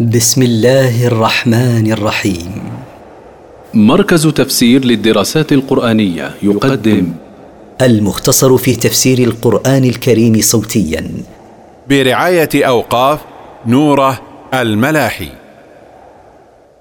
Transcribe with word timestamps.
بسم 0.00 0.42
الله 0.42 1.06
الرحمن 1.06 1.92
الرحيم. 1.92 2.62
مركز 3.74 4.26
تفسير 4.26 4.84
للدراسات 4.84 5.52
القرآنية 5.52 6.34
يقدم. 6.42 7.12
المختصر 7.82 8.56
في 8.56 8.76
تفسير 8.76 9.18
القرآن 9.18 9.84
الكريم 9.84 10.40
صوتيا. 10.40 11.10
برعاية 11.88 12.48
أوقاف 12.54 13.20
نوره 13.66 14.20
الملاحي. 14.54 15.28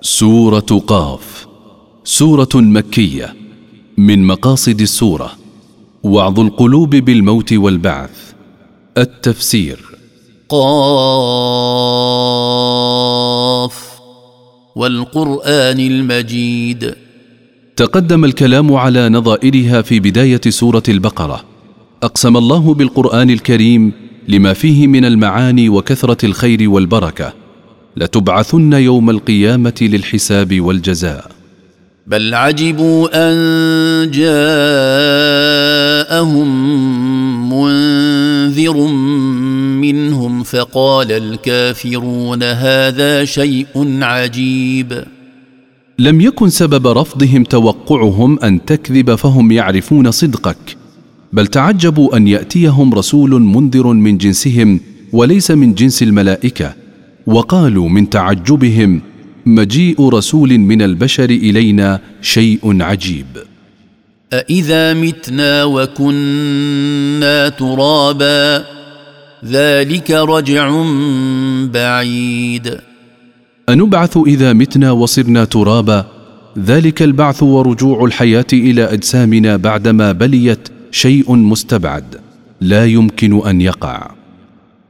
سورة 0.02 0.82
قاف. 0.88 1.48
سورة 2.04 2.50
مكية. 2.56 3.34
من 3.98 4.28
مقاصد 4.28 4.82
السورة. 4.82 5.32
وعظ 6.04 6.40
القلوب 6.40 6.90
بالموت 6.90 7.54
والبعث. 7.54 8.34
التفسير. 8.98 9.80
قاف. 10.50 11.64
والقرآن 14.76 15.80
المجيد. 15.80 16.96
تقدم 17.76 18.26
الكلام 18.26 18.74
على 18.74 19.10
نظائرها 19.10 19.82
في 19.82 20.00
بداية 20.00 20.42
سورة 20.50 20.84
البقرة. 20.90 21.44
أقسم 22.04 22.38
الله 22.38 22.74
بالقرآن 22.74 23.30
الكريم 23.30 23.92
لما 24.28 24.54
فيه 24.54 24.88
من 24.88 25.06
المعاني 25.06 25.70
وكثرة 25.70 26.26
الخير 26.26 26.70
والبركة. 26.70 27.34
لتبعثن 27.98 28.74
يوم 28.74 29.10
القيامة 29.10 29.74
للحساب 29.82 30.62
والجزاء. 30.62 31.32
بل 32.08 32.34
عجبوا 32.34 33.10
أن 33.14 34.12
جاءهم 34.12 34.34
منذر 37.54 38.88
منهم 39.84 40.44
فقال 40.44 41.12
الكافرون 41.12 42.44
هذا 42.44 43.26
شيء 43.26 43.68
عجيب. 44.02 45.04
لم 46.00 46.22
يكن 46.22 46.50
سبب 46.50 46.88
رفضهم 46.88 47.44
توقعهم 47.44 48.40
أن 48.40 48.66
تكذب 48.66 49.16
فهم 49.16 49.52
يعرفون 49.52 50.12
صدقك 50.12 50.78
بل 51.34 51.48
تعجبوا 51.48 52.18
أن 52.18 52.28
يأتيهم 52.28 52.94
رسول 52.94 53.42
منذر 53.42 53.88
من 53.94 54.18
جنسهم 54.18 54.80
وليس 55.12 55.52
من 55.52 55.74
جنس 55.74 56.04
الملائكة 56.04 56.74
وقالوا 57.28 57.90
من 57.90 58.10
تعجبهم 58.10 59.02
مجيء 59.46 60.10
رسول 60.10 60.58
من 60.58 60.82
البشر 60.82 61.30
إلينا 61.30 62.00
شيء 62.22 62.82
عجيب. 62.82 63.26
أإذا 64.34 64.94
متنا 64.94 65.64
وكنا 65.64 67.50
ترابا 67.50 68.66
ذلك 69.46 70.12
رجع 70.12 70.84
بعيد. 71.74 72.80
أنبعث 73.70 74.18
إذا 74.28 74.54
متنا 74.54 74.92
وصرنا 74.92 75.46
ترابا 75.46 76.06
ذلك 76.60 77.02
البعث 77.02 77.44
ورجوع 77.44 78.06
الحياة 78.06 78.46
إلى 78.54 78.84
أجسامنا 78.84 79.58
بعدما 79.58 80.12
بليت 80.12 80.70
شيء 80.92 81.36
مستبعد 81.36 82.16
لا 82.62 82.86
يمكن 82.86 83.48
أن 83.48 83.62
يقع. 83.62 84.12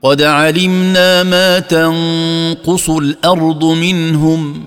قد 0.01 0.21
علمنا 0.21 1.23
ما 1.23 1.59
تنقص 1.59 2.89
الأرض 2.89 3.65
منهم 3.65 4.63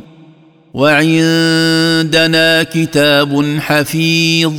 وعندنا 0.75 2.63
كتاب 2.63 3.59
حفيظ. 3.61 4.53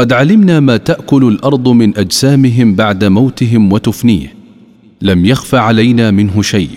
قد 0.00 0.12
علمنا 0.12 0.60
ما 0.60 0.76
تأكل 0.76 1.24
الأرض 1.28 1.68
من 1.68 1.98
أجسامهم 1.98 2.74
بعد 2.74 3.04
موتهم 3.04 3.72
وتفنيه. 3.72 4.34
لم 5.02 5.26
يخف 5.26 5.54
علينا 5.54 6.10
منه 6.10 6.42
شيء. 6.42 6.70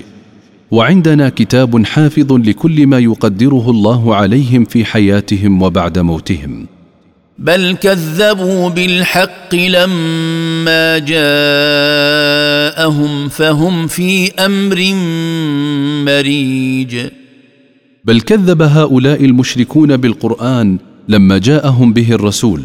وعندنا 0.71 1.29
كتاب 1.29 1.85
حافظ 1.85 2.33
لكل 2.33 2.87
ما 2.87 2.99
يقدره 2.99 3.69
الله 3.69 4.15
عليهم 4.15 4.65
في 4.65 4.85
حياتهم 4.85 5.61
وبعد 5.61 5.99
موتهم. 5.99 6.67
بل 7.39 7.75
كذبوا 7.75 8.69
بالحق 8.69 9.55
لما 9.55 10.97
جاءهم 10.97 11.23
فهم 13.29 13.87
في 13.87 14.31
أمر 14.31 14.93
مريج. 16.05 16.97
بل 18.05 18.21
كذب 18.21 18.61
هؤلاء 18.61 19.25
المشركون 19.25 19.97
بالقرآن 19.97 20.77
لما 21.09 21.37
جاءهم 21.37 21.93
به 21.93 22.11
الرسول. 22.11 22.61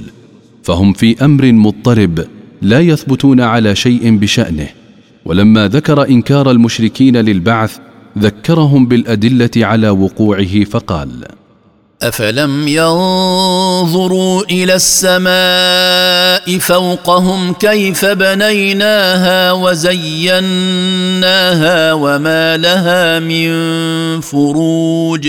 فهم 0.68 0.92
في 0.92 1.24
أمر 1.24 1.52
مضطرب 1.52 2.24
لا 2.62 2.80
يثبتون 2.80 3.40
على 3.40 3.74
شيء 3.74 4.16
بشأنه. 4.16 4.68
ولما 5.24 5.68
ذكر 5.68 6.08
إنكار 6.08 6.50
المشركين 6.50 7.16
للبعث 7.16 7.76
ذكرهم 8.18 8.86
بالأدلة 8.86 9.50
على 9.56 9.90
وقوعه 9.90 10.64
فقال 10.64 11.24
أفلم 12.02 12.68
ينظروا 12.68 14.42
إلى 14.50 14.74
السماء 14.74 16.58
فوقهم 16.58 17.52
كيف 17.52 18.04
بنيناها 18.04 19.52
وزيناها 19.52 20.32
وما 21.92 22.56
لها 22.56 23.18
من 23.20 23.50
فروج؟ 24.20 25.28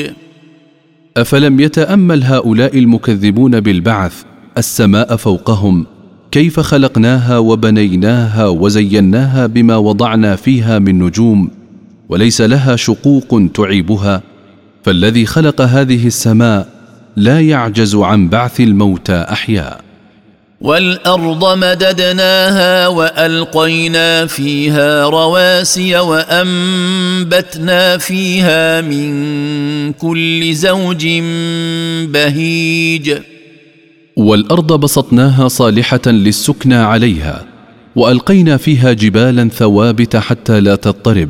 أفلم 1.18 1.60
يتأمل 1.60 2.24
هؤلاء 2.24 2.78
المكذبون 2.78 3.60
بالبعث 3.60 4.29
السماء 4.60 5.16
فوقهم 5.16 5.86
كيف 6.32 6.60
خلقناها 6.60 7.38
وبنيناها 7.38 8.48
وزيناها 8.48 9.46
بما 9.46 9.78
وضعنا 9.78 10.36
فيها 10.36 10.80
من 10.80 11.00
نجوم 11.00 11.52
وليس 12.10 12.42
لها 12.42 12.76
شقوق 12.76 13.42
تعيبها. 13.54 14.22
فالذي 14.84 15.26
خلق 15.26 15.62
هذه 15.62 16.08
السماء 16.08 16.68
لا 17.16 17.42
يعجز 17.42 17.96
عن 17.96 18.30
بعث 18.30 18.60
الموتى 18.60 19.26
أحياء. 19.32 19.82
والأرض 20.62 21.58
مددناها 21.58 22.88
وألقينا 22.88 24.26
فيها 24.26 25.04
رواسي 25.04 26.00
وأنبتنا 26.00 27.98
فيها 27.98 28.82
من 28.82 29.94
كل 29.94 30.54
زوج 30.54 31.08
بهيج. 32.14 33.18
والأرض 34.20 34.80
بسطناها 34.80 35.48
صالحة 35.48 36.02
للسكنى 36.08 36.76
عليها 36.76 37.46
وألقينا 37.96 38.58
فيها 38.58 38.94
جبالا 38.94 39.50
ثوابت 39.50 40.16
حتى 40.16 40.60
لا 40.60 40.76
تضطرب 40.76 41.30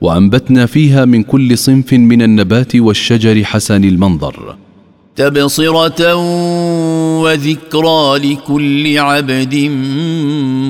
وأنبتنا 0.00 0.66
فيها 0.66 1.04
من 1.04 1.22
كل 1.22 1.58
صنف 1.58 1.92
من 1.92 2.22
النبات 2.22 2.76
والشجر 2.76 3.44
حسن 3.44 3.84
المنظر. 3.84 4.56
تبصرة 5.16 6.14
وذكرى 7.22 8.18
لكل 8.18 8.98
عبد 8.98 9.54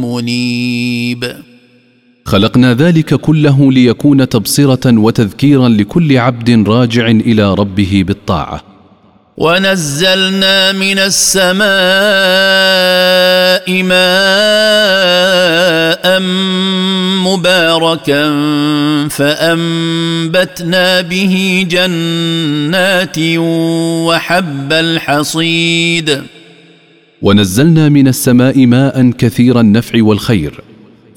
منيب. 0.04 1.32
خلقنا 2.24 2.74
ذلك 2.74 3.14
كله 3.14 3.72
ليكون 3.72 4.28
تبصرة 4.28 4.98
وتذكيرا 4.98 5.68
لكل 5.68 6.18
عبد 6.18 6.68
راجع 6.68 7.06
إلى 7.06 7.54
ربه 7.54 8.04
بالطاعة. 8.06 8.73
ونزلنا 9.36 10.72
من 10.72 10.98
السماء 10.98 11.64
ماء 13.82 14.04
مباركا 17.26 18.24
فأنبتنا 19.08 21.00
به 21.00 21.66
جنات 21.70 23.18
وحب 24.06 24.72
الحصيد. 24.72 26.22
ونزلنا 27.22 27.88
من 27.88 28.08
السماء 28.08 28.66
ماء 28.66 29.10
كثير 29.10 29.60
النفع 29.60 30.02
والخير 30.02 30.60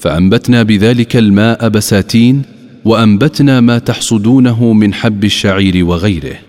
فأنبتنا 0.00 0.62
بذلك 0.62 1.16
الماء 1.16 1.68
بساتين 1.68 2.42
وأنبتنا 2.84 3.60
ما 3.60 3.78
تحصدونه 3.78 4.72
من 4.72 4.94
حب 4.94 5.24
الشعير 5.24 5.84
وغيره. 5.84 6.47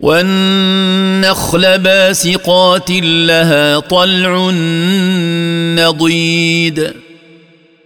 والنخل 0.00 1.78
باسقات 1.78 2.90
لها 3.00 3.78
طلع 3.78 4.50
نضيد. 5.76 6.92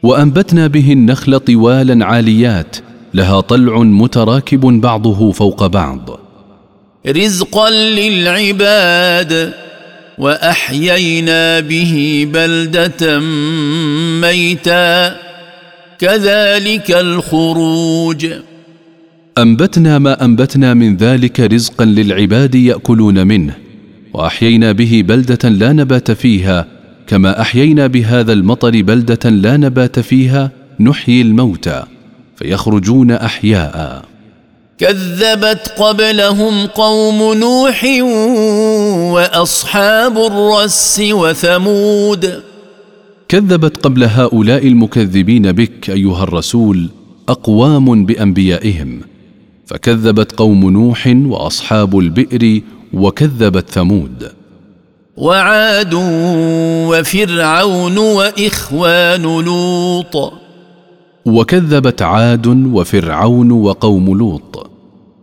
وأنبتنا 0.02 0.66
به 0.66 0.92
النخل 0.92 1.40
طوالا 1.40 2.06
عاليات 2.06 2.76
لها 3.14 3.40
طلع 3.40 3.78
متراكب 3.78 4.60
بعضه 4.60 5.32
فوق 5.32 5.66
بعض. 5.66 6.20
رزقا 7.06 7.70
للعباد 7.70 9.52
وأحيينا 10.18 11.60
به 11.60 12.26
بلدة 12.32 13.18
ميتا. 14.20 15.16
كذلك 15.98 16.90
الخروج. 16.90 18.26
أنبتنا 19.38 19.98
ما 19.98 20.24
أنبتنا 20.24 20.74
من 20.74 20.96
ذلك 20.96 21.40
رزقا 21.40 21.84
للعباد 21.84 22.54
يأكلون 22.54 23.26
منه 23.26 23.54
وأحيينا 24.14 24.72
به 24.72 25.04
بلدة 25.06 25.48
لا 25.48 25.72
نبات 25.72 26.10
فيها 26.10 26.66
كما 27.06 27.40
أحيينا 27.40 27.86
بهذا 27.86 28.32
المطر 28.32 28.82
بلدة 28.82 29.30
لا 29.30 29.56
نبات 29.56 30.00
فيها 30.00 30.50
نحيي 30.80 31.22
الموتى 31.22 31.82
فيخرجون 32.36 33.10
أحياء. 33.10 34.04
كذبت 34.78 35.74
قبلهم 35.78 36.66
قوم 36.66 37.38
نوح 37.38 37.84
وأصحاب 39.14 40.16
الرس 40.18 41.02
وثمود. 41.12 42.42
كذبت 43.28 43.76
قبل 43.76 44.04
هؤلاء 44.04 44.66
المكذبين 44.66 45.52
بك 45.52 45.90
أيها 45.90 46.22
الرسول 46.22 46.88
أقوام 47.28 48.06
بأنبيائهم 48.06 49.11
فكذبت 49.72 50.32
قوم 50.32 50.70
نوح 50.70 51.12
وأصحاب 51.26 51.98
البئر 51.98 52.60
وكذبت 52.92 53.70
ثمود. 53.70 54.32
وعاد 55.16 55.94
وفرعون 56.88 57.98
وإخوان 57.98 59.22
لوط. 59.22 60.32
وكذبت 61.26 62.02
عاد 62.02 62.46
وفرعون 62.46 63.50
وقوم 63.50 64.18
لوط. 64.18 64.70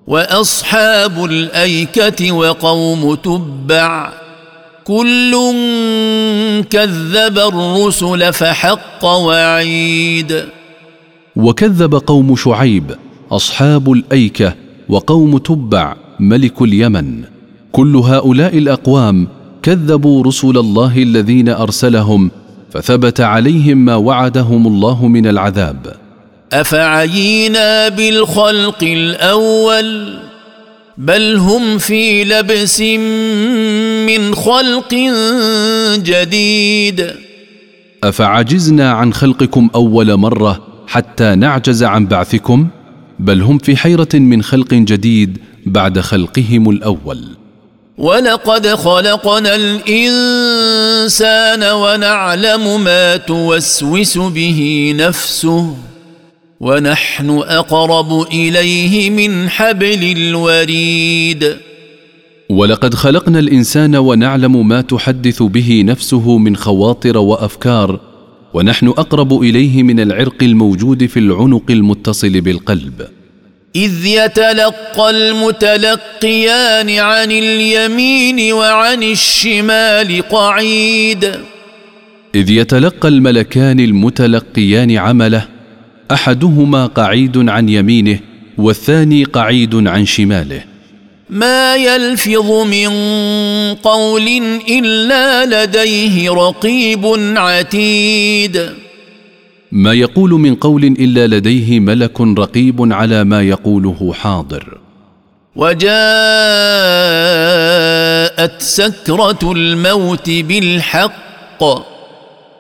وأصحاب 0.08 1.26
الأيكة 1.26 2.32
وقوم 2.32 3.16
تبع. 3.16 4.14
كل 4.84 5.32
كذب 6.70 7.38
الرسل 7.38 8.34
فحق 8.34 9.06
وعيد. 9.06 10.44
وكذب 11.36 11.96
قوم 11.96 12.36
شعيب 12.36 12.92
أصحاب 13.32 13.92
الأيكة 13.92 14.56
وقوم 14.90 15.38
تبع 15.38 15.96
ملك 16.20 16.62
اليمن. 16.62 17.24
كل 17.72 17.96
هؤلاء 17.96 18.58
الأقوام 18.58 19.28
كذبوا 19.64 20.24
رسل 20.24 20.58
الله 20.58 20.98
الذين 20.98 21.50
أرسلهم 21.50 22.32
فثبت 22.72 23.22
عليهم 23.22 23.86
ما 23.86 23.96
وعدهم 23.96 24.68
الله 24.68 25.08
من 25.08 25.28
العذاب. 25.28 25.96
أفعينا 26.54 27.90
بالخلق 27.90 28.84
الأول؟ 28.84 30.20
بل 30.98 31.36
هم 31.36 31.78
في 31.78 32.24
لبس 32.24 32.82
من 34.10 34.36
خلق 34.36 34.96
جديد. 35.96 37.08
أفعجزنا 38.04 38.92
عن 38.92 39.14
خلقكم 39.14 39.70
أول 39.76 40.16
مرة 40.16 40.62
حتى 40.88 41.36
نعجز 41.36 41.84
عن 41.84 42.08
بعثكم؟ 42.08 42.68
بل 43.20 43.42
هم 43.42 43.58
في 43.58 43.76
حيرة 43.76 44.10
من 44.14 44.44
خلق 44.44 44.74
جديد 44.74 45.38
بعد 45.66 46.00
خلقهم 46.00 46.70
الأول. 46.70 47.24
ولقد 47.98 48.68
خلقنا 48.68 49.56
الإنسان 49.56 51.64
ونعلم 51.64 52.84
ما 52.84 53.18
توسوس 53.18 54.18
به 54.18 54.92
نفسه 54.98 55.76
ونحن 56.60 57.30
أقرب 57.30 58.28
إليه 58.32 59.10
من 59.10 59.50
حبل 59.50 60.18
الوريد. 60.18 61.58
ولقد 62.50 62.94
خلقنا 62.94 63.40
الإنسان 63.40 63.96
ونعلم 63.96 64.68
ما 64.68 64.82
تحدث 64.82 65.44
به 65.44 65.84
نفسه 65.86 66.38
من 66.38 66.56
خواطر 66.56 67.18
وأفكار 67.18 68.09
ونحن 68.54 68.88
أقرب 68.88 69.42
إليه 69.42 69.84
من 69.84 70.00
العرق 70.00 70.44
الموجود 70.44 71.06
في 71.06 71.20
العنق 71.20 71.64
المتصل 71.70 72.42
بالقلب. 72.42 73.08
إذ 73.76 74.06
يتلقى 74.06 75.10
المتلقيان 75.10 76.90
عن 76.90 77.32
اليمين 77.32 78.54
وعن 78.54 79.04
الشمال 79.04 80.22
قعيد. 80.22 81.32
إذ 82.36 82.50
يتلقى 82.50 83.08
الملكان 83.08 83.80
المتلقيان 83.80 84.98
عمله 84.98 85.46
أحدهما 86.12 86.86
قعيد 86.86 87.50
عن 87.50 87.70
يمينه 87.70 88.20
والثاني 88.58 89.24
قعيد 89.24 89.88
عن 89.88 90.06
شماله. 90.06 90.64
ما 91.30 91.76
يلفظ 91.76 92.52
من 92.52 92.90
قول 93.76 94.28
إلا 94.70 95.46
لديه 95.64 96.32
رقيب 96.32 97.06
عتيد. 97.38 98.70
ما 99.72 99.94
يقول 99.94 100.32
من 100.32 100.56
قول 100.56 100.84
إلا 100.84 101.28
لديه 101.28 101.80
ملك 101.80 102.22
رقيب 102.22 102.94
على 102.94 103.24
ما 103.24 103.42
يقوله 103.42 104.14
حاضر. 104.14 104.78
وجاءت 105.56 105.92
سكرة 108.62 109.52
الموت 109.52 110.30
بالحق. 110.30 111.64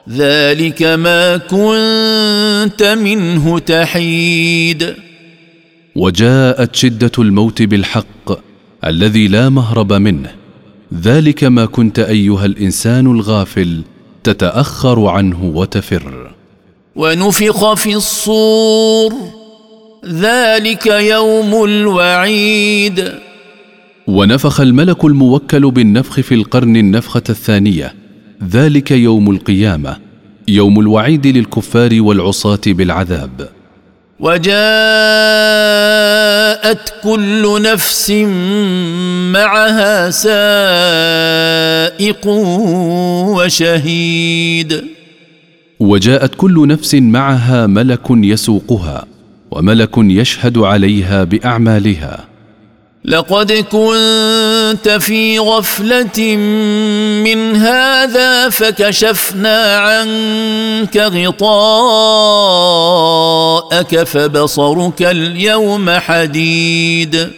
ذلك 0.10 0.84
ما 0.84 1.38
كنت 1.38 2.84
منه 2.84 3.60
تحيد. 3.60 4.96
وجاءت 5.96 6.76
شدة 6.76 7.12
الموت 7.20 7.62
بالحق. 7.62 8.49
الذي 8.86 9.28
لا 9.28 9.50
مهرب 9.50 9.94
منه. 9.94 10.32
ذلك 11.02 11.44
ما 11.44 11.66
كنت 11.66 12.00
أيها 12.00 12.46
الإنسان 12.46 13.08
الغافل 13.08 13.82
تتأخر 14.24 15.08
عنه 15.08 15.46
وتفر. 15.46 16.32
ونفخ 16.96 17.74
في 17.74 17.96
الصور. 17.96 19.14
ذلك 20.06 20.86
يوم 20.86 21.64
الوعيد. 21.64 23.14
ونفخ 24.08 24.62
الملك 24.62 25.06
الموكل 25.06 25.72
بالنفخ 25.72 26.20
في 26.20 26.36
القرن 26.36 26.76
النفخة 26.76 27.24
الثانية. 27.30 27.94
ذلك 28.52 28.92
يوم 28.92 29.32
القيامة 29.32 29.98
يوم 30.48 30.80
الوعيد 30.80 31.28
للكفار 31.28 32.02
والعصاة 32.02 32.62
بالعذاب. 32.68 33.50
وجاءت 34.20 34.54
كل 37.04 37.62
نفس 37.62 38.12
معها 39.32 40.10
سائق 40.10 42.28
وشهيد. 43.38 44.84
وجاءت 45.80 46.36
كل 46.36 46.68
نفس 46.68 46.96
معها 46.96 47.68
ملك 47.68 48.02
يسوقها 48.10 49.06
وملك 49.52 49.98
يشهد 49.98 50.58
عليها 50.58 51.24
بأعمالها. 51.24 52.29
لقد 53.10 53.52
كنت 53.52 54.90
في 55.00 55.40
غفلة 55.40 56.36
من 57.26 57.56
هذا 57.56 58.50
فكشفنا 58.50 59.78
عنك 59.78 60.98
غطاءك 60.98 61.64
فبصرك 64.04 65.02
اليوم 65.02 65.90
حديد. 65.90 67.30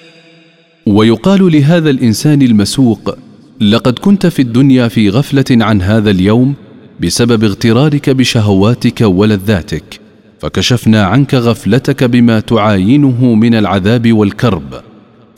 ويقال 0.85 1.51
لهذا 1.51 1.89
الإنسان 1.89 2.41
المسوق 2.41 3.15
لقد 3.61 3.99
كنت 3.99 4.27
في 4.27 4.41
الدنيا 4.41 4.87
في 4.87 5.09
غفلة 5.09 5.45
عن 5.51 5.81
هذا 5.81 6.09
اليوم 6.11 6.53
بسبب 6.99 7.43
اغترارك 7.43 8.09
بشهواتك 8.09 9.01
ولذاتك 9.01 9.99
فكشفنا 10.39 11.05
عنك 11.05 11.33
غفلتك 11.33 12.03
بما 12.03 12.39
تعاينه 12.39 13.35
من 13.35 13.55
العذاب 13.55 14.13
والكرب. 14.13 14.90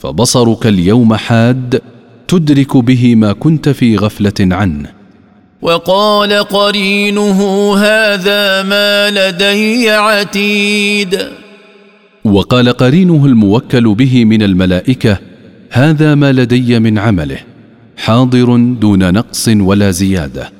فبصرك 0.04 0.66
اليوم 0.66 1.14
حاد 1.14 1.80
تدرك 2.28 2.76
به 2.76 3.14
ما 3.14 3.32
كنت 3.32 3.68
في 3.68 3.96
غفلة 3.96 4.32
عنه. 4.40 4.90
وقال 5.62 6.32
قرينه 6.32 7.40
هذا 7.76 8.62
ما 8.62 9.10
لدي 9.10 9.90
عتيد. 9.90 11.18
وقال 12.24 12.72
قرينه 12.72 13.26
الموكل 13.26 13.94
به 13.94 14.24
من 14.24 14.42
الملائكة 14.42 15.18
هذا 15.70 16.14
ما 16.14 16.32
لدي 16.32 16.78
من 16.78 16.98
عمله 16.98 17.38
حاضر 17.96 18.56
دون 18.56 19.12
نقص 19.12 19.48
ولا 19.48 19.90
زيادة. 19.90 20.52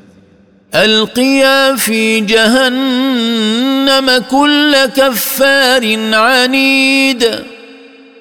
ألقيا 0.74 1.76
في 1.76 2.20
جهنم 2.20 4.22
كل 4.30 4.74
كفار 4.96 6.14
عنيد. 6.14 7.24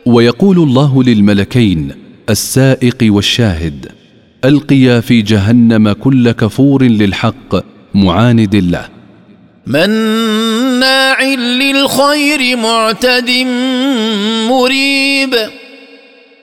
ويقول 0.06 0.58
الله 0.58 1.04
للملكين 1.04 1.92
السائق 2.30 2.98
والشاهد 3.02 3.92
ألقيا 4.46 5.00
في 5.00 5.22
جهنم 5.22 5.92
كل 5.92 6.32
كفور 6.32 6.84
للحق 6.84 7.56
معاند 7.96 8.56
له. 8.56 8.88
مناع 9.68 11.24
للخير 11.34 12.58
معتد 12.58 13.30
مريب. 14.50 15.36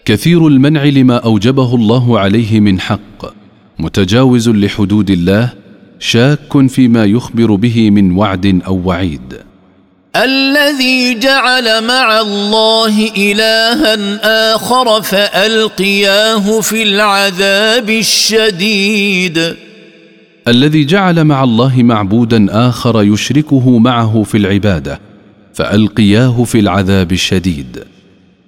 كثير 0.05 0.47
المنع 0.47 0.85
لما 0.85 1.17
أوجبه 1.17 1.75
الله 1.75 2.19
عليه 2.19 2.61
من 2.61 2.81
حق 2.81 3.35
متجاوز 3.79 4.49
لحدود 4.49 5.11
الله 5.11 5.53
شاك 5.99 6.67
فيما 6.67 7.05
يخبر 7.05 7.55
به 7.55 7.91
من 7.91 8.13
وعد 8.13 8.61
أو 8.67 8.83
وعيد. 8.85 9.50
الذي 10.17 11.19
جعل 11.19 11.85
مع 11.85 12.21
الله 12.21 13.11
إلها 13.17 14.55
آخر 14.55 15.03
فألقياه 15.03 16.61
في 16.61 16.83
العذاب 16.83 17.91
الشديد. 17.91 19.57
الذي 20.49 20.85
جعل 20.85 21.25
مع 21.25 21.45
الله 21.45 21.73
معبودا 21.77 22.69
آخر 22.69 23.03
يشركه 23.03 23.79
معه 23.79 24.23
في 24.23 24.37
العبادة 24.37 25.01
فألقياه 25.55 26.45
في 26.45 26.59
العذاب 26.59 27.13
الشديد. 27.13 27.85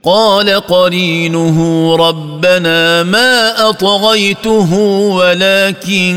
قال 0.04 0.50
قرينه 0.50 1.56
ربنا 1.96 3.02
ما 3.02 3.68
أطغيته 3.68 4.74
ولكن 5.14 6.14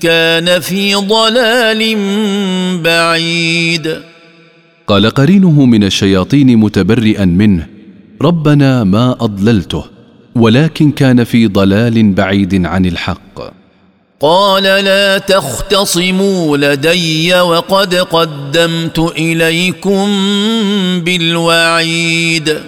كان 0.00 0.60
في 0.60 0.94
ضلال 0.94 1.96
بعيد. 2.82 4.11
قال 4.86 5.10
قرينه 5.10 5.64
من 5.64 5.84
الشياطين 5.84 6.56
متبرئا 6.56 7.24
منه 7.24 7.66
ربنا 8.22 8.84
ما 8.84 9.16
أضللته 9.20 9.84
ولكن 10.36 10.90
كان 10.90 11.24
في 11.24 11.46
ضلال 11.46 12.12
بعيد 12.12 12.66
عن 12.66 12.86
الحق. 12.86 13.40
قال 14.20 14.62
لا 14.62 15.18
تختصموا 15.18 16.56
لدي 16.56 17.34
وقد 17.40 17.94
قدمت 17.94 18.98
إليكم 18.98 20.08
بالوعيد. 21.04 22.58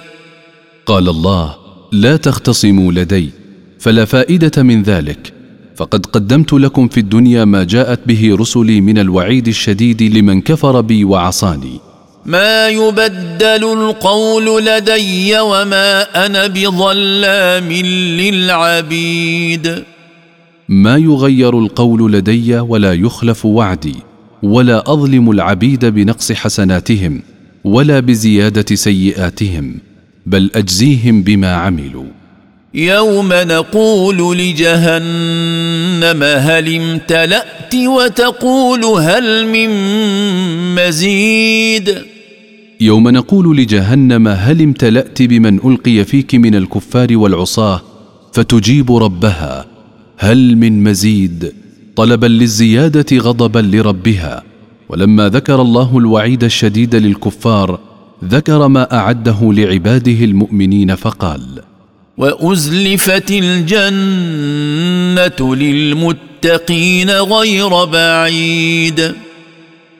قال 0.87 1.09
الله 1.09 1.54
لا 1.92 2.16
تختصموا 2.16 2.92
لدي 2.92 3.30
فلا 3.78 4.04
فائدة 4.04 4.62
من 4.62 4.83
ذلك 4.83 5.33
فقد 5.76 6.06
قدمت 6.06 6.52
لكم 6.52 6.88
في 6.88 7.00
الدنيا 7.00 7.44
ما 7.44 7.64
جاءت 7.64 8.00
به 8.06 8.37
رسلي 8.40 8.80
من 8.80 8.99
الوعيد 8.99 9.49
الشديد 9.49 10.02
لمن 10.02 10.40
كفر 10.40 10.80
بي 10.80 11.04
وعصاني. 11.04 11.93
ما 12.26 12.68
يبدل 12.68 13.64
القول 13.72 14.64
لدي 14.66 15.40
وما 15.40 16.26
أنا 16.26 16.46
بظلام 16.46 17.72
للعبيد. 18.20 19.84
ما 20.68 20.96
يغير 20.96 21.58
القول 21.58 22.12
لدي 22.12 22.58
ولا 22.58 22.92
يخلف 22.92 23.46
وعدي 23.46 23.96
ولا 24.42 24.92
أظلم 24.92 25.30
العبيد 25.30 25.84
بنقص 25.84 26.32
حسناتهم 26.32 27.22
ولا 27.64 28.00
بزيادة 28.00 28.76
سيئاتهم 28.76 29.78
بل 30.26 30.50
أجزيهم 30.54 31.22
بما 31.22 31.54
عملوا. 31.54 32.06
يوم 32.74 33.28
نقول 33.32 34.38
لجهنم 34.38 36.22
هل 36.22 36.74
امتلأت 36.76 37.74
وتقول 37.74 38.84
هل 38.84 39.46
من 39.46 39.70
مزيد. 40.74 42.13
يوم 42.84 43.08
نقول 43.08 43.56
لجهنم 43.56 44.28
هل 44.28 44.62
امتلأت 44.62 45.22
بمن 45.22 45.58
ألقي 45.58 46.04
فيك 46.04 46.34
من 46.34 46.54
الكفار 46.54 47.16
والعصاة 47.16 47.82
فتجيب 48.32 48.92
ربها؟ 48.92 49.66
هل 50.18 50.56
من 50.56 50.84
مزيد؟ 50.84 51.52
طلبا 51.96 52.26
للزيادة 52.26 53.18
غضبا 53.18 53.58
لربها. 53.58 54.42
ولما 54.88 55.28
ذكر 55.28 55.62
الله 55.62 55.98
الوعيد 55.98 56.44
الشديد 56.44 56.94
للكفار 56.94 57.78
ذكر 58.24 58.68
ما 58.68 58.94
أعده 58.94 59.52
لعباده 59.52 60.24
المؤمنين 60.24 60.94
فقال 60.94 61.40
وأزلفت 62.16 63.30
الجنة 63.30 63.94
للمتقين 65.56 67.10
غير 67.10 67.84
بعيد. 67.84 69.14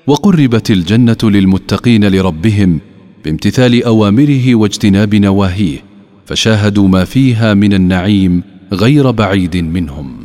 وقربت 0.07 0.71
الجنة 0.71 1.17
للمتقين 1.23 2.05
لربهم 2.05 2.81
بامتثال 3.25 3.85
أوامره 3.85 4.55
واجتناب 4.55 5.15
نواهيه 5.15 5.79
فشاهدوا 6.27 6.89
ما 6.89 7.05
فيها 7.05 7.55
من 7.55 7.73
النعيم 7.73 8.43
غير 8.73 9.11
بعيد 9.11 9.57
منهم. 9.57 10.25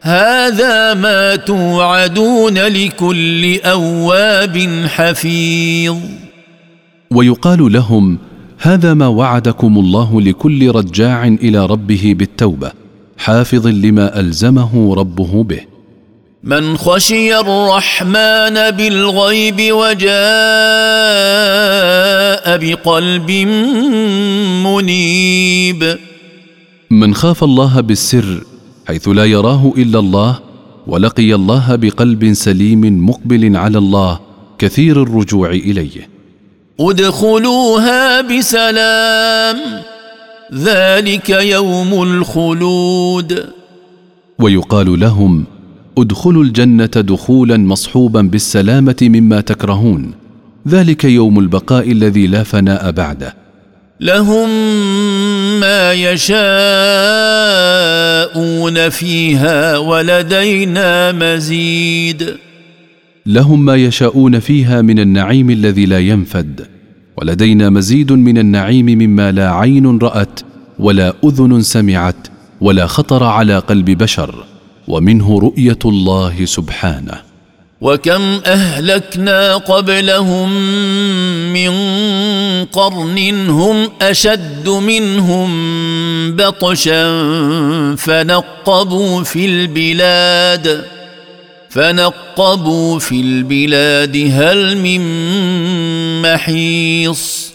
هذا 0.00 0.94
ما 0.94 1.36
توعدون 1.36 2.58
لكل 2.58 3.60
أواب 3.60 4.84
حفيظ. 4.86 5.96
ويقال 7.10 7.72
لهم 7.72 8.18
هذا 8.58 8.94
ما 8.94 9.06
وعدكم 9.06 9.78
الله 9.78 10.20
لكل 10.20 10.70
رجاع 10.70 11.26
إلى 11.26 11.66
ربه 11.66 12.14
بالتوبة 12.18 12.72
حافظ 13.18 13.66
لما 13.66 14.20
ألزمه 14.20 14.94
ربه 14.94 15.42
به. 15.44 15.73
من 16.46 16.76
خشي 16.76 17.38
الرحمن 17.40 18.70
بالغيب 18.70 19.72
وجاء 19.72 20.14
بقلب 22.56 23.30
منيب. 24.66 25.98
من 26.90 27.14
خاف 27.14 27.44
الله 27.44 27.80
بالسر 27.80 28.44
حيث 28.88 29.08
لا 29.08 29.24
يراه 29.24 29.72
إلا 29.76 29.98
الله 29.98 30.38
ولقي 30.86 31.34
الله 31.34 31.76
بقلب 31.76 32.32
سليم 32.32 33.08
مقبل 33.08 33.56
على 33.56 33.78
الله 33.78 34.20
كثير 34.58 35.02
الرجوع 35.02 35.50
إليه. 35.50 36.08
ادخلوها 36.80 38.20
بسلام 38.20 39.56
ذلك 40.54 41.30
يوم 41.30 42.02
الخلود. 42.02 43.46
ويقال 44.38 45.00
لهم 45.00 45.44
ادخلوا 45.98 46.44
الجنة 46.44 46.86
دخولا 46.86 47.56
مصحوبا 47.56 48.20
بالسلامة 48.20 48.96
مما 49.02 49.40
تكرهون. 49.40 50.12
ذلك 50.68 51.04
يوم 51.04 51.38
البقاء 51.38 51.92
الذي 51.92 52.26
لا 52.26 52.42
فناء 52.42 52.90
بعده. 52.90 53.34
لهم 54.00 54.48
ما 55.60 55.92
يشاءون 55.92 56.28
فيها 58.88 59.78
ولدينا 59.78 61.12
مزيد. 61.12 62.36
لهم 63.26 63.64
ما 63.64 63.74
يشاءون 63.74 64.38
فيها 64.38 64.82
من 64.82 64.98
النعيم 64.98 65.50
الذي 65.50 65.86
لا 65.86 65.98
ينفد. 65.98 66.66
ولدينا 67.16 67.70
مزيد 67.70 68.12
من 68.12 68.38
النعيم 68.38 68.86
مما 68.86 69.32
لا 69.32 69.50
عين 69.50 69.98
رأت 69.98 70.40
ولا 70.78 71.14
أذن 71.24 71.62
سمعت 71.62 72.28
ولا 72.60 72.86
خطر 72.86 73.24
على 73.24 73.58
قلب 73.58 73.90
بشر. 73.90 74.44
ومنه 74.88 75.38
رؤية 75.38 75.78
الله 75.84 76.44
سبحانه. 76.44 77.34
وكم 77.84 78.40
أهلكنا 78.46 79.56
قبلهم 79.56 80.50
من 81.52 81.70
قرن 82.64 83.48
هم 83.48 83.88
أشد 84.02 84.68
منهم 84.68 85.50
بطشا 86.36 87.04
فنقبوا 87.96 89.22
في 89.22 89.46
البلاد 89.46 90.84
فنقبوا 91.70 92.98
في 92.98 93.20
البلاد 93.20 94.16
هل 94.32 94.78
من 94.78 95.02
محيص؟ 96.22 97.52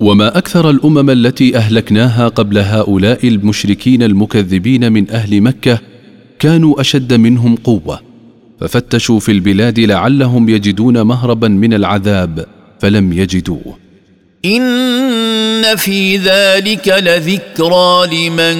وما 0.00 0.38
أكثر 0.38 0.70
الأمم 0.70 1.10
التي 1.10 1.56
أهلكناها 1.56 2.28
قبل 2.28 2.58
هؤلاء 2.58 3.28
المشركين 3.28 4.02
المكذبين 4.02 4.92
من 4.92 5.10
أهل 5.10 5.40
مكة 5.40 5.78
كانوا 6.38 6.80
أشد 6.80 7.14
منهم 7.14 7.56
قوة. 7.56 8.00
ففتشوا 8.60 9.20
في 9.20 9.32
البلاد 9.32 9.80
لعلهم 9.80 10.48
يجدون 10.48 11.02
مهربا 11.02 11.48
من 11.48 11.74
العذاب 11.74 12.46
فلم 12.80 13.12
يجدوه. 13.12 13.78
إن 14.44 15.76
في 15.76 16.16
ذلك 16.16 16.88
لذكرى 16.88 18.06
لمن 18.06 18.56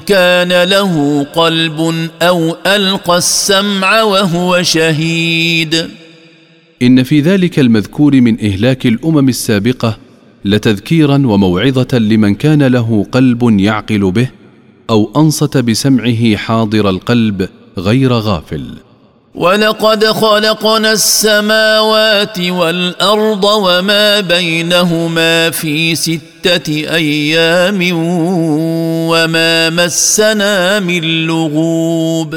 كان 0.00 0.62
له 0.62 1.24
قلب 1.34 2.08
أو 2.22 2.56
ألقى 2.66 3.16
السمع 3.16 4.02
وهو 4.02 4.62
شهيد. 4.62 5.88
إن 6.82 7.02
في 7.02 7.20
ذلك 7.20 7.58
المذكور 7.58 8.20
من 8.20 8.44
إهلاك 8.44 8.86
الأمم 8.86 9.28
السابقة 9.28 9.98
لتذكيرا 10.44 11.14
وموعظة 11.14 11.98
لمن 11.98 12.34
كان 12.34 12.62
له 12.62 13.06
قلب 13.12 13.60
يعقل 13.60 14.10
به 14.10 14.28
أو 14.92 15.10
أنصت 15.16 15.56
بسمعه 15.58 16.36
حاضر 16.36 16.90
القلب 16.90 17.48
غير 17.78 18.12
غافل. 18.12 18.64
ولقد 19.34 20.04
خلقنا 20.04 20.92
السماوات 20.92 22.40
والارض 22.40 23.44
وما 23.44 24.20
بينهما 24.20 25.50
في 25.50 25.94
سته 25.94 26.94
أيام 26.94 27.80
وما 29.10 29.70
مسنا 29.70 30.80
من 30.80 31.26
لغوب. 31.26 32.36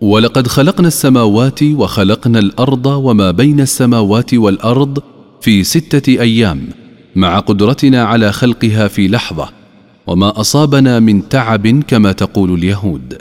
ولقد 0.00 0.46
خلقنا 0.46 0.88
السماوات 0.88 1.62
وخلقنا 1.62 2.38
الأرض 2.38 2.86
وما 2.86 3.30
بين 3.30 3.60
السماوات 3.60 4.34
والارض 4.34 4.98
في 5.40 5.64
سته 5.64 6.20
أيام 6.20 6.68
مع 7.16 7.38
قدرتنا 7.38 8.04
على 8.04 8.32
خلقها 8.32 8.88
في 8.88 9.08
لحظه 9.08 9.55
وما 10.06 10.40
أصابنا 10.40 11.00
من 11.00 11.28
تعب 11.28 11.82
كما 11.88 12.12
تقول 12.12 12.54
اليهود. 12.54 13.18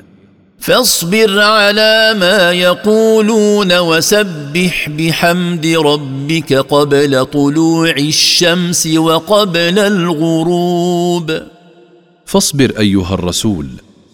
فاصبر 0.60 1.40
على 1.40 2.16
ما 2.20 2.52
يقولون 2.52 3.78
وسبح 3.80 4.90
بحمد 4.90 5.66
ربك 5.66 6.54
قبل 6.54 7.26
طلوع 7.26 7.90
الشمس 7.90 8.88
وقبل 8.88 9.80
الغروب. 9.80 11.32
فاصبر 12.26 12.74
أيها 12.80 13.14
الرسول 13.14 13.68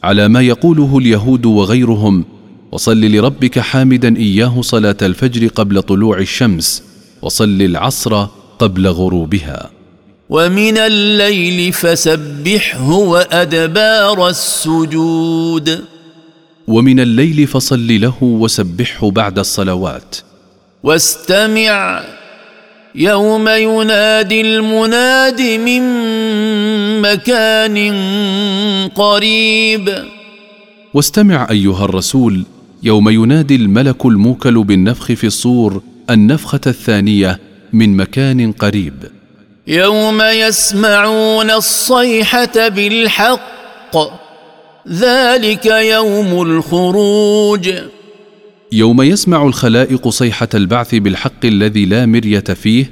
على 0.03 0.27
ما 0.27 0.41
يقوله 0.41 0.97
اليهود 0.97 1.45
وغيرهم 1.45 2.25
وصل 2.71 3.01
لربك 3.01 3.59
حامدا 3.59 4.17
إياه 4.17 4.61
صلاة 4.61 4.97
الفجر 5.01 5.47
قبل 5.47 5.81
طلوع 5.81 6.17
الشمس 6.17 6.83
وصل 7.21 7.61
العصر 7.61 8.25
قبل 8.59 8.87
غروبها. 8.87 9.80
ومن 10.31 10.77
الليل 10.77 11.73
فسبحه 11.73 12.91
وأدبار 12.91 14.27
السجود. 14.29 15.79
ومن 16.67 16.99
الليل 16.99 17.47
فصل 17.47 18.01
له 18.01 18.17
وسبحه 18.21 19.11
بعد 19.11 19.39
الصلوات. 19.39 20.15
واستمع 20.83 22.03
يوم 22.95 23.49
ينادي 23.49 24.41
المناد 24.41 25.41
من 25.41 25.81
مكان 27.01 27.77
قريب. 28.95 30.03
واستمع 30.93 31.47
أيها 31.51 31.85
الرسول 31.85 32.45
يوم 32.83 33.09
ينادي 33.09 33.55
الملك 33.55 34.05
الموكل 34.05 34.63
بالنفخ 34.63 35.05
في 35.05 35.27
الصور 35.27 35.81
النفخة 36.09 36.61
الثانية 36.67 37.39
من 37.73 37.97
مكان 37.97 38.51
قريب. 38.51 39.20
يوم 39.67 40.21
يسمعون 40.21 41.51
الصيحة 41.51 42.67
بالحق 42.67 43.97
ذلك 44.89 45.65
يوم 45.65 46.41
الخروج. 46.41 47.69
يوم 48.71 49.01
يسمع 49.01 49.45
الخلائق 49.45 50.09
صيحة 50.09 50.49
البعث 50.53 50.95
بالحق 50.95 51.45
الذي 51.45 51.85
لا 51.85 52.05
مرية 52.05 52.39
فيه 52.39 52.91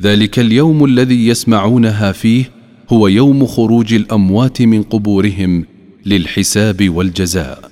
ذلك 0.00 0.38
اليوم 0.38 0.84
الذي 0.84 1.28
يسمعونها 1.28 2.12
فيه 2.12 2.50
هو 2.90 3.08
يوم 3.08 3.46
خروج 3.46 3.94
الأموات 3.94 4.62
من 4.62 4.82
قبورهم 4.82 5.64
للحساب 6.06 6.88
والجزاء. 6.88 7.70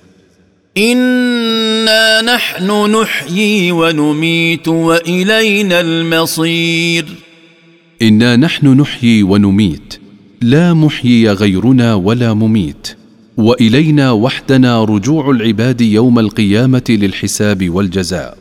إنا 0.79 2.23
نحن 2.23 2.71
نحيي 2.71 3.73
ونميت 3.73 4.69
وإلينا 4.69 5.81
المصير. 5.81 7.26
إنا 8.03 8.37
نحن 8.37 8.67
نحيي 8.67 9.23
ونميت. 9.23 9.95
لا 10.43 10.75
محيي 10.75 11.31
غيرنا 11.31 11.95
ولا 11.95 12.35
مميت. 12.35 12.97
وإلينا 13.37 14.11
وحدنا 14.11 14.85
رجوع 14.85 15.31
العباد 15.31 15.81
يوم 15.81 16.19
القيامة 16.19 16.83
للحساب 16.89 17.71
والجزاء. 17.71 18.39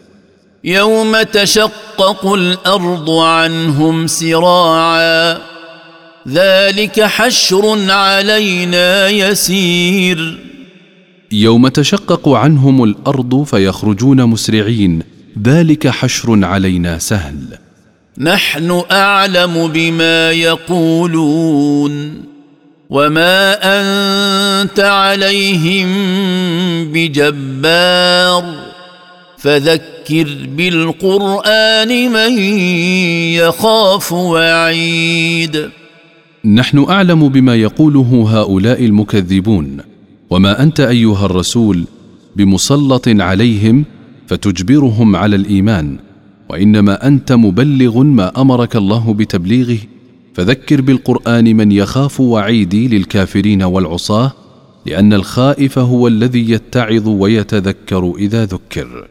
يوم 0.64 1.22
تشقق 1.22 2.34
الأرض 2.34 3.10
عنهم 3.10 4.08
سراعا. 4.08 5.38
ذلك 6.28 7.02
حشر 7.02 7.92
علينا 7.92 9.10
يسير. 9.10 10.40
يوم 11.32 11.68
تشقق 11.68 12.30
عنهم 12.30 12.84
الأرض 12.84 13.44
فيخرجون 13.44 14.26
مسرعين. 14.26 15.02
ذلك 15.44 15.88
حشر 15.88 16.46
علينا 16.46 17.00
سهل. 17.00 17.65
نحن 18.18 18.84
أعلم 18.92 19.68
بما 19.68 20.32
يقولون 20.32 22.24
وما 22.90 23.54
أنت 23.64 24.80
عليهم 24.80 25.88
بجبار 26.92 28.54
فذكر 29.38 30.28
بالقرآن 30.58 32.12
من 32.12 32.40
يخاف 33.34 34.12
وعيد 34.14 35.70
نحن 36.46 36.86
أعلم 36.90 37.30
بما 37.30 37.56
يقوله 37.56 38.26
هؤلاء 38.30 38.86
المكذبون 38.86 39.78
وما 40.30 40.64
أنت 40.64 40.80
أيها 40.80 41.26
الرسول 41.26 41.84
بمسلط 42.36 43.08
عليهم 43.08 43.86
فتجبرهم 44.28 45.16
على 45.16 45.36
الإيمان 45.36 45.98
وإنما 46.50 47.08
أنت 47.08 47.32
مبلغ 47.32 48.04
ما 48.04 48.42
أمرك 48.42 48.76
الله 48.76 49.14
بتبليغه. 49.14 49.78
فذكر 50.34 50.82
بالقرآن 50.82 51.56
من 51.58 51.72
يخاف 51.72 52.22
وعيدي 52.22 52.88
للكافرين 52.88 53.64
والعصاة 53.64 54.32
لأن 54.86 55.14
الخائف 55.14 55.80
هو 55.80 56.08
الذي 56.08 56.52
يتعظ 56.52 57.08
ويتذكر 57.08 58.14
إذا 58.18 58.46
ذكر. 58.46 59.08